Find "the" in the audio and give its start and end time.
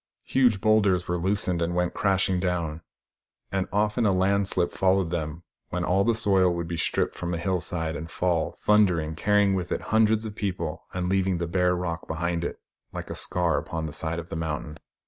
6.03-6.15, 11.37-11.45, 13.85-13.93, 14.29-14.35